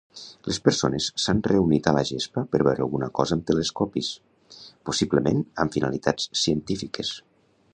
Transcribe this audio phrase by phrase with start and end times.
[0.51, 4.09] Les persones s'han reunit a la gespa per veure alguna cosa amb telescopis,
[4.91, 7.17] possiblement amb finalitats científiques.